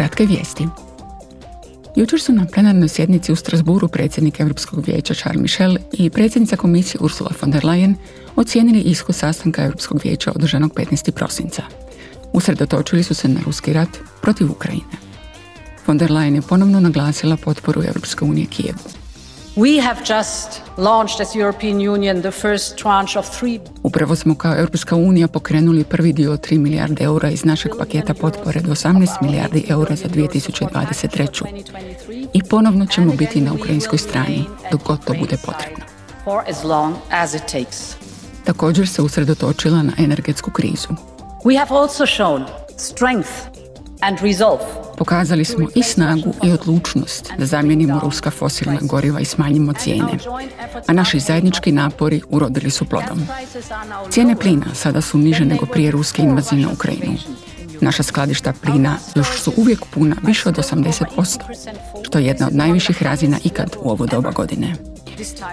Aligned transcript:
kratke 0.00 0.26
vijesti. 0.26 0.66
Jučer 1.96 2.20
su 2.20 2.32
na 2.32 2.46
plenarnoj 2.46 2.88
sjednici 2.88 3.32
u 3.32 3.36
Strasburu 3.36 3.88
predsjednik 3.88 4.40
Europskog 4.40 4.84
vijeća 4.86 5.14
Charles 5.14 5.42
Michel 5.42 5.76
i 5.92 6.10
predsjednica 6.10 6.56
komisije 6.56 7.00
Ursula 7.00 7.30
von 7.40 7.50
der 7.50 7.62
Leyen 7.62 7.94
ocijenili 8.36 8.80
ishod 8.80 9.14
sastanka 9.14 9.64
Europskog 9.64 10.00
vijeća 10.04 10.32
održanog 10.34 10.72
15. 10.74 11.10
prosinca. 11.10 11.62
Usredotočili 12.32 13.02
su 13.02 13.14
se 13.14 13.28
na 13.28 13.40
ruski 13.46 13.72
rat 13.72 13.88
protiv 14.22 14.50
Ukrajine. 14.50 14.96
Von 15.86 15.98
der 15.98 16.10
Leyen 16.10 16.34
je 16.34 16.42
ponovno 16.42 16.80
naglasila 16.80 17.36
potporu 17.36 17.82
Europske 17.82 18.24
unije 18.24 18.46
Kijevu. 18.46 18.99
Upravo 23.82 24.16
smo 24.16 24.34
kao 24.34 24.56
Europska 24.58 24.96
unija 24.96 25.28
pokrenuli 25.28 25.84
prvi 25.84 26.12
dio 26.12 26.32
od 26.32 26.46
3 26.46 26.58
milijarde 26.58 27.04
eura 27.04 27.30
iz 27.30 27.44
našeg 27.44 27.72
paketa 27.78 28.14
potpore 28.14 28.60
do 28.60 28.72
18 28.72 29.22
milijardi 29.22 29.66
eura 29.68 29.96
za 29.96 30.08
2023. 30.08 31.44
I 32.32 32.42
ponovno 32.42 32.86
ćemo 32.86 33.12
biti 33.12 33.40
na 33.40 33.52
ukrajinskoj 33.52 33.98
strani 33.98 34.44
dok 34.72 34.82
god 34.84 35.04
to 35.04 35.14
bude 35.20 35.36
potrebno. 35.46 35.84
For 36.24 36.42
as 36.50 36.64
long 36.64 36.94
as 37.10 37.34
it 37.34 37.42
takes. 37.42 37.96
Također 38.44 38.88
se 38.88 39.02
usredotočila 39.02 39.82
na 39.82 39.92
energetsku 39.98 40.50
krizu. 40.50 40.88
We 41.44 41.58
have 41.58 41.80
also 41.80 42.04
shown 42.06 42.44
strength 42.76 43.30
and 44.00 44.18
resolve 44.20 44.79
Pokazali 45.00 45.44
smo 45.44 45.68
i 45.74 45.82
snagu 45.82 46.34
i 46.42 46.52
odlučnost 46.52 47.32
da 47.38 47.46
zamijenimo 47.46 48.00
ruska 48.00 48.30
fosilna 48.30 48.78
goriva 48.82 49.20
i 49.20 49.24
smanjimo 49.24 49.72
cijene, 49.72 50.18
a 50.86 50.92
naši 50.92 51.20
zajednički 51.20 51.72
napori 51.72 52.22
urodili 52.28 52.70
su 52.70 52.84
plodom. 52.84 53.26
Cijene 54.10 54.36
plina 54.36 54.66
sada 54.74 55.00
su 55.00 55.18
niže 55.18 55.44
nego 55.44 55.66
prije 55.66 55.90
ruske 55.90 56.22
invazije 56.22 56.62
na 56.62 56.68
Ukrajinu. 56.72 57.16
Naša 57.80 58.02
skladišta 58.02 58.52
plina 58.62 58.96
još 59.14 59.42
su 59.42 59.52
uvijek 59.56 59.84
puna 59.90 60.16
više 60.22 60.48
od 60.48 60.56
80%, 60.56 61.38
što 62.02 62.18
je 62.18 62.26
jedna 62.26 62.46
od 62.46 62.54
najviših 62.54 63.02
razina 63.02 63.38
ikad 63.44 63.76
u 63.82 63.90
ovo 63.90 64.06
doba 64.06 64.30
godine. 64.30 64.74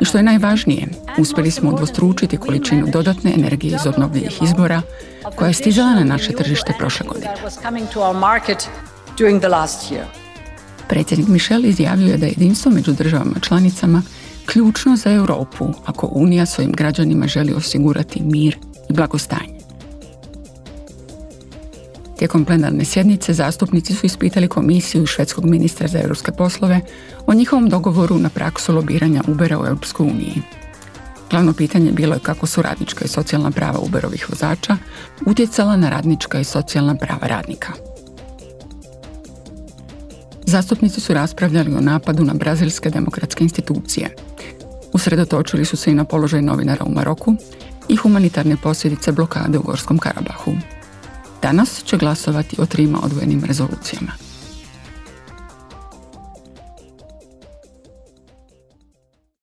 I 0.02 0.06
što 0.06 0.17
je 0.17 0.23
najvažnije, 0.23 0.88
uspjeli 1.17 1.52
smo 1.52 1.70
udvostručiti 1.70 2.38
količinu 2.38 2.88
dodatne 2.88 3.34
energije 3.34 3.76
iz 3.76 3.88
obnovljivih 3.88 4.42
izbora 4.42 4.82
koja 5.36 5.48
je 5.48 5.54
stizala 5.54 5.94
na 5.94 6.04
naše 6.04 6.32
tržište 6.32 6.73
prošle 6.80 7.06
godine. 7.08 7.34
Predsjednik 10.90 11.28
Michel 11.28 11.66
izjavio 11.66 12.08
je 12.08 12.18
da 12.18 12.26
je 12.26 12.32
jedinstvo 12.32 12.72
među 12.72 12.92
državama 12.92 13.40
članicama 13.42 14.02
ključno 14.46 14.96
za 14.96 15.12
Europu 15.12 15.73
ako 15.86 16.08
Unija 16.12 16.46
svojim 16.46 16.72
građanima 16.72 17.28
želi 17.28 17.54
osigurati 17.54 18.23
mir 18.23 18.58
i 18.90 18.94
blagostanje. 18.94 19.58
Tijekom 22.18 22.45
plenarne 22.45 22.86
sjednice 22.86 23.34
zastupnici 23.34 23.95
su 23.95 24.06
ispitali 24.06 24.48
komisiju 24.48 25.06
švedskog 25.06 25.45
ministra 25.45 25.88
za 25.88 26.00
europske 26.02 26.32
poslove 26.32 26.82
o 27.28 27.34
njihovom 27.34 27.70
dogovoru 27.70 28.18
na 28.18 28.30
praksu 28.30 28.73
lobiranja 28.76 29.23
Ubera 29.28 29.60
u 29.60 29.66
Europskoj 29.66 30.08
uniji. 30.08 30.42
Glavno 31.30 31.54
pitanje 31.54 31.92
bilo 31.92 32.14
je 32.14 32.20
kako 32.20 32.48
su 32.48 32.62
radnička 32.62 33.06
i 33.06 33.08
socijalna 33.08 33.52
prava 33.52 33.80
Uberovih 33.80 34.30
vozača 34.30 34.78
utjecala 35.26 35.78
na 35.78 35.90
radnička 35.90 36.40
i 36.40 36.44
socijalna 36.44 36.95
prava 36.95 37.28
radnika. 37.28 37.86
Zastupnici 40.48 41.02
su 41.02 41.14
raspravljali 41.14 41.76
o 41.76 41.81
napadu 41.81 42.23
na 42.23 42.34
brazilske 42.34 42.90
demokratske 42.90 43.44
institucije. 43.44 44.16
Usredotočili 44.94 45.66
su 45.66 45.78
se 45.78 45.92
i 45.92 45.95
na 45.95 46.04
položaj 46.04 46.42
novinara 46.42 46.86
u 46.86 46.92
Maroku 46.92 47.36
i 47.89 47.95
humanitarne 47.95 48.58
posljedice 48.64 49.12
blokade 49.12 49.58
u 49.58 49.62
Gorskom 49.62 49.98
Karabahu. 49.98 50.52
Danas 51.42 51.84
će 51.84 51.98
glasovati 51.98 52.56
o 52.59 52.66
trima 52.66 53.00
odvojenim 53.04 53.44
rezolucijama. 53.44 54.27